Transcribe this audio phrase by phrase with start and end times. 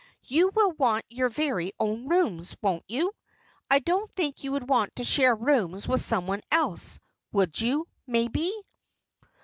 [0.23, 3.13] You will want your very own rooms, won't you?
[3.69, 6.97] I don't think you would want to share rooms with someone else,
[7.33, 8.51] would you, maybe?"